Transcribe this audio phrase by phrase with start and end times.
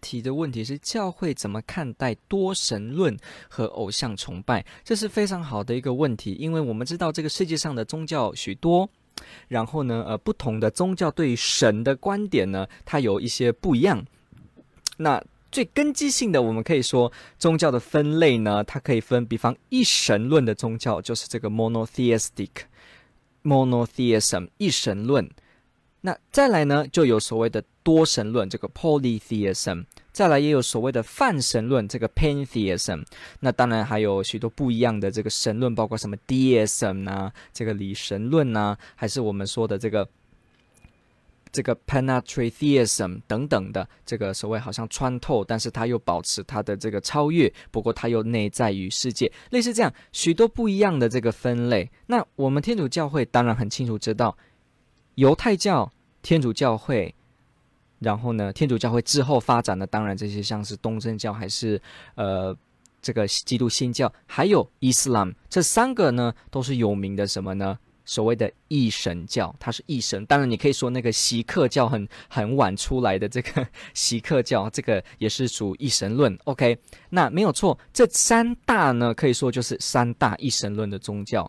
[0.00, 3.16] 提的问题是：教会怎么看待多神论
[3.48, 4.64] 和偶像崇拜？
[4.84, 8.88] 这是非常好的一个问题，因为我们知道这个世界上的宗教许多，
[9.48, 14.02] 然后呢，呃，不同的宗教对于神的观点呢，它有一些不一样。
[14.96, 15.22] 那
[15.52, 25.28] 最根基性的，我们可以说宗教的分类呢，它可以分，比方一神论的宗教就是这个 monotheistic，monotheism 一神论。
[26.02, 33.02] 那再来呢，就有所谓的多神论，这个 polytheism；再来也有所谓的泛神论，这个 pantheism。
[33.40, 40.08] 那当然还有许多不一样的这个神论，包括什么 deism 啊，这个理神论啊，还是我们说的这个
[41.50, 51.90] 这个 panentheism 等等的这个所谓好像穿透，但是它又保持它的这个超越，不过它又内在于世界，类似这样许多不一样的这个分类。
[52.06, 54.38] 那我们天主教会当然很清楚知道。
[55.16, 57.12] 犹太教、天主教会，
[58.00, 61.80] 然后呢，天主教会之后发展的，当然这些像是东正教还是
[62.16, 62.56] 呃
[63.00, 67.78] 这个基督新教，还有伊斯兰，这三个呢都是有名的什么呢？
[68.06, 70.26] 所谓的一神教，它是一神。
[70.26, 76.36] 当然，你可以说那个锡克教很很晚出来的这个 锡克教，这个也是属一神论。
[76.44, 76.76] OK，
[77.10, 81.48] 那没有错，这三大呢可以说就是三大一神论的宗教。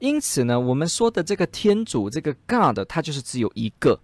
[0.00, 4.00] 因此呢，我们说的这个天主，这个 God，它就是只有一个。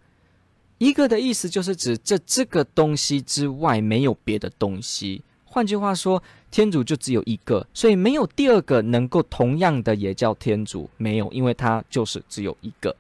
[0.79, 5.23] 一个的意思就是指这这个东西之外没有别的东西。
[5.45, 12.95] 换句话说，天主就只有一个，所以没有第二个能够同样的也叫天主，没有，因为它就是只有一个。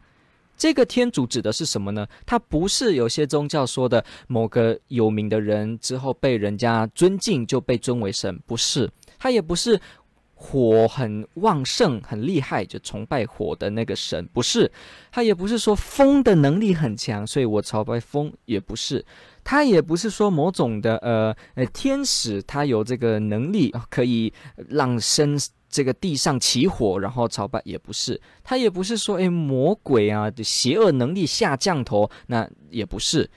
[0.56, 2.06] 这个天主指的是什么呢？
[2.24, 9.78] 它不是有些宗教说的某个有名的人之后被人家尊敬就被尊为神，不是，它也不是。
[10.46, 14.70] 火很旺盛，很厉害，就崇拜火的那个神，不是。
[15.10, 19.04] 他也不是说风的能力很强，所以我朝拜风，也不是。
[19.42, 24.32] 他也不是说某种的呃呃天使，他有这个能力可以
[24.68, 25.36] 让身
[25.68, 28.20] 这个地上起火，然后朝拜，也不是。
[28.44, 33.28] 他也不是说诶魔鬼啊邪恶能力下降头，那也不是。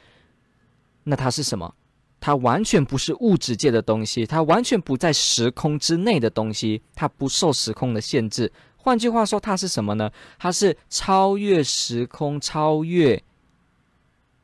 [1.05, 1.73] 那他是什么？
[2.21, 8.51] 它完全不是物质界的东西，它完全不在时空之内的东西，它不受时空的限制。
[8.77, 10.09] 换句话说，它是什么呢？
[10.37, 13.21] 它是超越时空、超越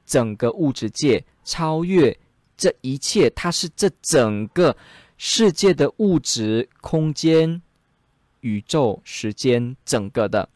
[0.05, 2.17] 整个物质界、超越
[2.57, 3.29] 这一切。
[3.29, 4.75] 它是这整个
[5.17, 7.61] 世界的物质、空间、
[8.41, 10.49] 宇宙、时间整个的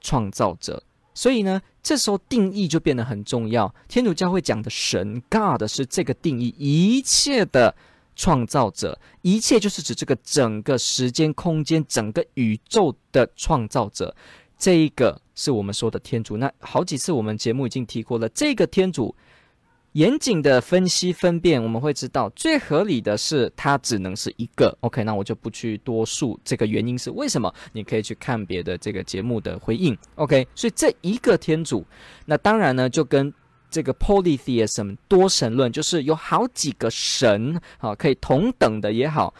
[0.00, 0.83] 创造者。
[1.14, 3.72] 所以呢，这时候定义就变得很重要。
[3.88, 7.74] 天主教会讲的神 God 是这个定义，一切的
[8.16, 14.14] 创造者，一切就是指这个整个时间、空间、整个宇宙的创造者。
[14.58, 16.36] 这一个是我们说的天主。
[16.36, 19.14] 那好几次我们节目已经提过了，这个天主。
[19.94, 24.76] 严谨的分析分辨，我们会知道最合理的是它只能是一个。
[24.80, 29.96] OK，那我就不去多述这个原因是为什么，你可以去看别的这个节目的回应。
[30.16, 31.84] OK，所以这一个天主，
[32.26, 33.32] 那当然呢就跟
[33.70, 39.32] 这个 polytheism 多神论，就是有好几个神，好可以同等的也好，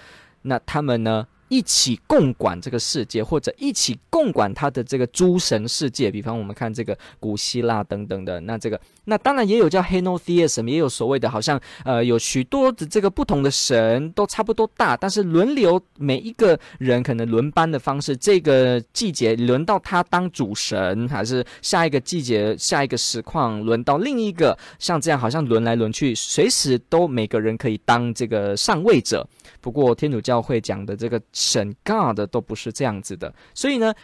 [0.43, 1.27] 那他们呢？
[1.49, 6.11] 一起共管这个世界，或者一起共管他的这个诸神世界。
[6.11, 29.27] 比方我们看这个古希腊等等的，那这个那当然也有叫 henotheism，也有所谓的，好像呃有许多的这个不同的神都差不多大，但是轮流每一个人可能轮班的方式，这个季节轮到他当主神，还是下一个季节下一个实况轮到另一个，像这样好像轮来轮去，随时都每个人可以当这个上位者。
[29.61, 33.95] 不过天主教会讲的这个神 God 都不是这样子的，所以呢，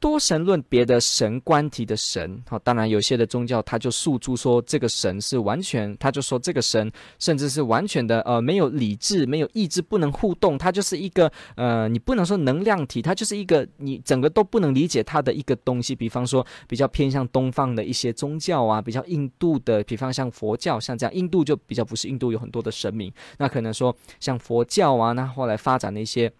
[0.00, 6.88] 多神论别的神关系的神，好，当然有些的宗教他就诉诸说这个神是完全，他就说这个神
[7.18, 15.96] 甚至是完全的呃没有理智、没有意志、不能互动，它就是一个呃你不能说能量体，它就是一个你整个都不能理解它的一个东西。
[15.96, 26.32] 比方说比较偏向东方的一些宗教啊，比较印度的，比方像佛教，像这样印度就比较不是印度有很多的神明，那可能说像佛教啊，那后来发展的一些。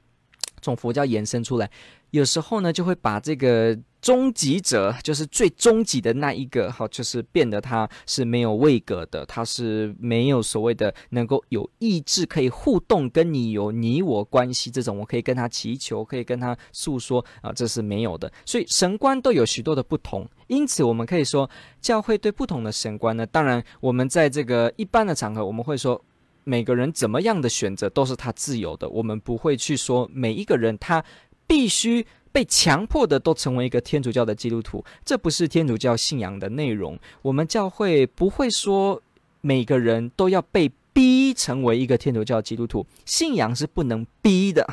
[0.61, 1.71] 从佛教延伸出来，
[2.11, 18.33] 有时候呢就会把这个终极者就是最终极的那一个，好，就是变得他是没有位格的，他是没有所谓的能够有意志可以互动，跟你有你我关系这种，我可以跟他祈求，可以跟他诉说啊，这是没有的。
[18.47, 21.51] 所以神官都有许多的不同，因此我们可以说，
[21.81, 26.01] 教会对不同的神官呢，当然我们在这个一般的场合，我们会说
[26.49, 31.05] 每个人怎么样的选择都是他自由的，我们不会去说每一个人他
[31.47, 32.07] 必须。
[32.31, 36.97] 被强迫的都成为一个天主教的基督徒，这不是天主教信仰的内容。
[37.23, 39.03] 我们教会不会说
[39.41, 44.65] 每个人都要被逼成为一个天主教基督徒，信仰是不能逼的。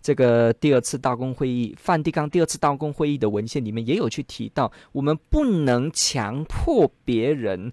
[0.00, 7.72] 这个第二次大公会议，梵蒂冈第二次大公会议的文献里面也有去提到，我们不能强迫别人。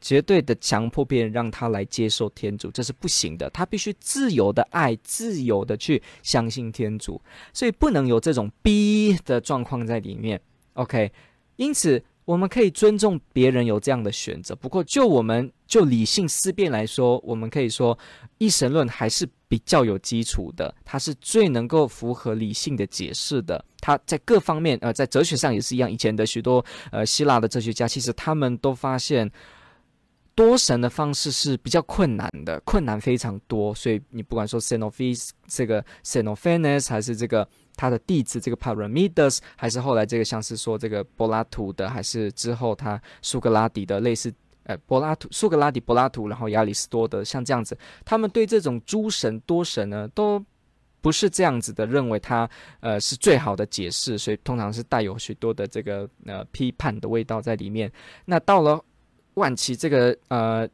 [0.00, 3.50] 绝对的强迫别人让他来接受天主，这是不行的。
[3.50, 7.20] 他必须自由的爱，自由的去相信天主，
[7.52, 10.40] 所以不能有这种逼的状况在里面。
[10.74, 11.10] OK，
[11.56, 14.54] 因此我们可以尊重别人有这样的选择。
[14.54, 17.98] 不过，就我们就理性思辨来说，我们可以说
[18.38, 23.64] 一神论还是比较有基础的，它是最能够符合理性的解释的。
[23.80, 25.90] 它在各方面，呃，在哲学上也是一样。
[25.90, 29.28] 以前的许多呃希腊的哲学家，其实他们都发现。
[30.38, 44.32] 多神的方式是比较困难的，困难非常多，所以你不管说 Senophis 这个 Senophanes 还是这个他的弟子这个 Parmenides，还是后来这个像是说这个柏拉图的，还是之后他苏格拉底的类似，
[44.62, 50.40] 呃，柏拉图、苏格拉底、柏拉图，然后亚里士多德，像这样子，他们对这种诸神多神呢，都
[51.00, 52.48] 不是这样子的，认为他
[52.78, 57.90] 呃是最好的解释，所以通常是带有许多的这个呃批判的味道在里面。
[58.24, 58.80] 那到了。
[59.38, 60.68] 晚期这个呃，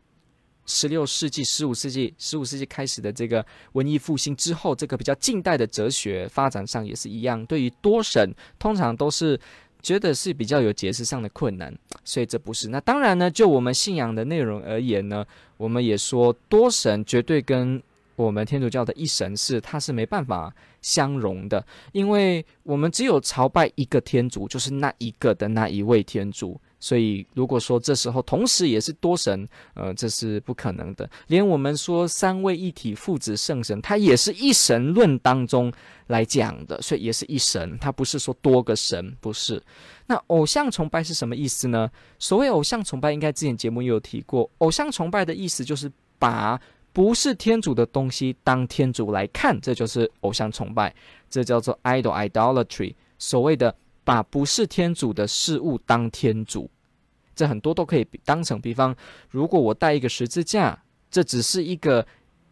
[0.66, 9.38] 十六世纪、十五世纪、十五世纪开始的这个文艺复兴之后，这个比较近代的哲学发展上也是一样，对于多神通常都是
[9.82, 11.72] 觉得是比较有解释上的困难，
[12.04, 12.68] 所以这不是。
[12.68, 15.24] 那当然呢，就我们信仰的内容而言呢，
[15.58, 17.80] 我们也说多神绝对跟
[18.16, 20.50] 我们天主教的一神是它是没办法
[20.80, 26.58] 相容的，因为我们只有朝拜一个天主，就是那一个的那一位天主。
[26.84, 31.08] 所以，如果说这时候同时也是多神，呃，这是不可能的。
[31.28, 35.72] 连我们说三位一体、父子圣神，它也是一神论当中
[36.08, 39.62] 来讲的，所以也是一神，它不是说多个神，不是。
[40.04, 41.90] 那偶像崇拜是什么意思呢？
[42.18, 44.50] 所谓偶像崇拜，应该之前节目也有提过。
[44.58, 46.60] 偶像崇拜的意思就是把
[46.92, 50.94] 不是天主的东西当天主来看，这就是偶像崇拜，
[51.30, 52.94] 这叫做 idol idolatry。
[53.18, 56.70] 所谓的把不是天主的事物当天主。
[57.34, 58.94] 这很多都可以当成，比方，
[59.30, 60.78] 如果我带一个十字架，
[61.10, 62.06] 这只是一个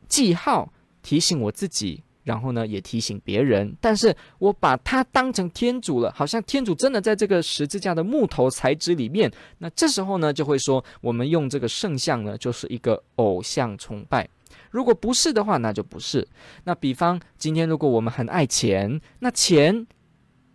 [0.08, 3.74] 记号，提醒我自己，然后呢，也提醒别人。
[3.80, 9.30] 但是我把它当成天主了，好像天主真的在这个十字架的木头材质里面。
[9.58, 14.28] 那这时候呢，就会说，我们用这个圣像呢，就是一个偶像崇拜。
[14.70, 16.26] 如果不是的话，那就不是。
[16.64, 19.86] 那比方，今天如果我们很爱钱，那钱，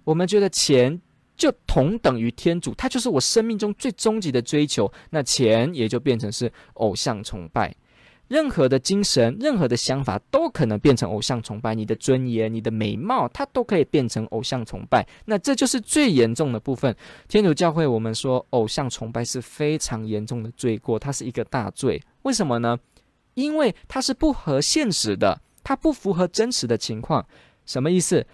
[0.04, 1.02] 我们觉得钱。
[1.38, 4.92] 就同等于天主，它就是我生命中最终极的追求。
[5.12, 7.74] 那钱也就变成是偶像崇拜。
[8.28, 11.74] 任何的精神、任何的想法都可能变成偶像崇拜。
[11.74, 15.08] 你的尊严、你的美貌，它都可以变成偶像崇拜。
[15.24, 16.94] 那这就是最严重的部分。
[17.30, 22.04] 天主教会我们说，偶像崇拜是非常严重的罪过，它是一个大罪。
[22.24, 22.78] 为什么呢？
[23.36, 27.26] 因为它是不合现实的，它不符合真实的情况。
[27.66, 28.26] 什么意思？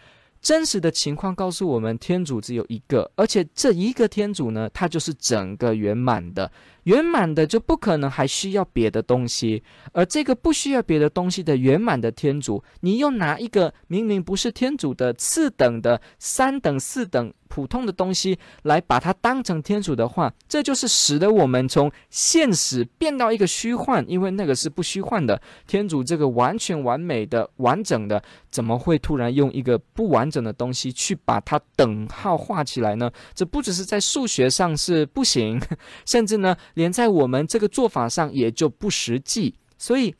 [0.43, 6.51] 真实的情况告诉我们，天主只有一个，而且这一个天主呢，它就是整个圆满的。
[6.83, 25.39] 圆满的就不可能还需要别的东西，而这个不需要别的东西的圆满的天主，你又拿一个明明不是天主的次等的三等四等普通的东西来把它当成天主的话，这就是使得我们从现实变到一个虚幻，因为那个是不虚幻的。
[25.67, 33.12] 天主这个完全完美的完整的，怎么会突然用一个不完整的东西去把它等号画起来呢？
[33.36, 35.62] 这不只是在数学上是不行，
[36.07, 36.57] 甚至呢。
[36.74, 40.15] 连在我们这个做法上也就不实际，所以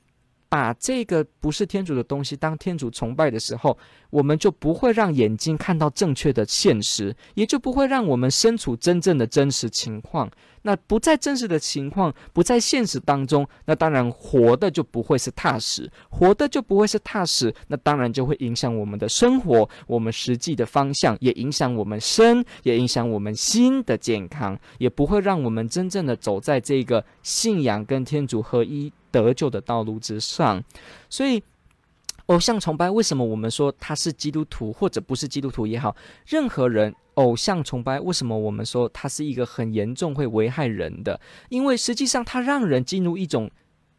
[0.50, 3.76] 把这个不是天主的东西当天主崇拜的时候，
[4.14, 10.30] 我们就不会让眼睛看到正确的现实，也就不会让我们身处真正的真实情况。
[10.62, 17.52] 那不在真实的情况，不在现实当中，那当然活的就不会是踏实，活的就不会是踏实。
[17.70, 30.64] 那当然就会影响我们的生活，我们实际的方向，也影响我们身，也影响我们心的健康，也不会让我们真正的走在这个信仰跟天主合一得救的道路之上。
[31.10, 31.42] 所以。
[32.28, 41.20] 偶像崇拜，为什么我们说他是基督徒或者不是基督徒也好，任何人偶像崇拜为什么我们说他是一个很严重会危害人的？
[41.50, 43.52] 因为实际上他让人进入一种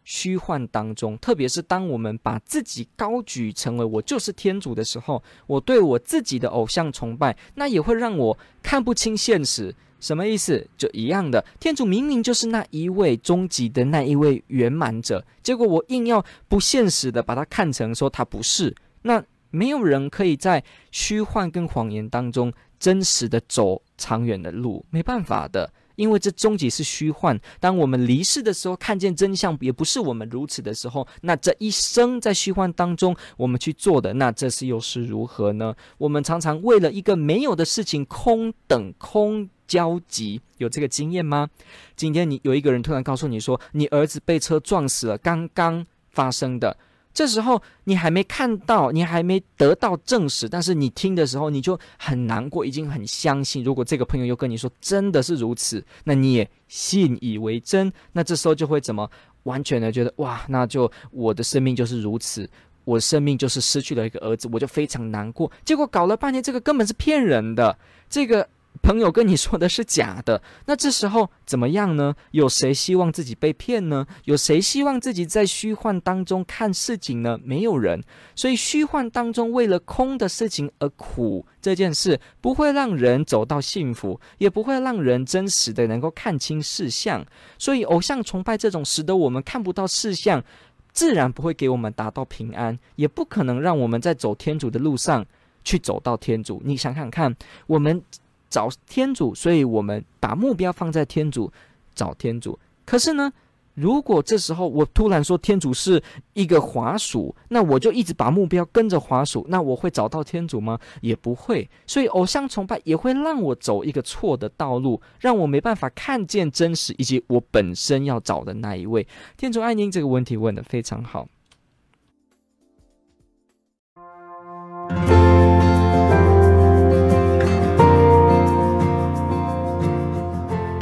[0.05, 9.75] 虚幻当中，特别是当我们把自己高举成为我就是天主的时候，我对我自己的偶像崇拜，那也会让我看不清现实。
[10.05, 10.69] 什么意思？
[10.77, 18.75] 就一样的，天主明明就是那一位终极的那一位圆满者，结果我硬要不现实的把它看成说他不是。
[19.01, 25.73] 那没有人可以在虚幻跟谎言当中真实的走长远的路，没办法的。
[25.97, 35.73] 因为这终极是虚幻，当我们离世的时候，看见真相也不是我们如此的时候，那这一生在虚幻当中我们去做的，那这是又是如何呢？
[35.99, 41.49] 我们常常为了一个没有的事情空等空焦急，有这个经验吗？
[41.97, 46.77] 今天你有一个人突然告诉你说，你儿子被车撞死了，刚刚发生的。
[47.13, 53.63] 这时候你还没看到，你还没得到证实，但是你听的时候你就很难过，已经很相信。
[53.63, 57.93] 如果这个朋友又跟你说真的是如此，那你也信以为真。
[58.13, 59.09] 那这时候就会怎么
[59.45, 62.51] 完全的觉得哇，那就我的生命就是如此，
[62.85, 65.49] 我生命就是失去了一个儿子，我就非常难过。
[65.65, 67.79] 结果搞了半天，这个根本是骗人的，
[68.11, 68.49] 这个。
[68.85, 72.15] 朋友跟你说的是假的，那这时候怎么样呢？
[72.33, 74.07] 有谁希望自己被骗呢？
[74.25, 77.41] 有谁希望自己在虚幻当中看事情呢？
[77.43, 78.05] 没有人。
[78.37, 87.25] 所以虚幻当中为了空的事情而苦这件事，不会让人走到幸福，也不会让人真实的能够看清事相。
[87.59, 90.45] 所以偶像崇拜这种使得我们看不到事相，
[90.93, 95.25] 自然不会给我们达到平安，也不可能让我们在走天主的路上
[95.65, 96.61] 去走到天主。
[96.63, 97.35] 你想想看，
[97.67, 98.03] 我们。
[98.49, 101.53] 找天主，所以我们把目标放在天主，
[101.95, 102.59] 找天主。
[102.85, 103.33] 可是呢，
[103.75, 106.01] 如果这时候我突然说天主是
[106.35, 110.79] 一个滑鼠，那我就一直把目标跟着滑鼠，那我会找到天主吗？
[111.01, 111.69] 也不会。
[111.87, 119.61] 所以偶像崇拜也会让我走一个错的道路，让我没办法看见真实以及我本身要找的那一位天主。
[119.61, 121.27] 爱您这个问题问得非常好。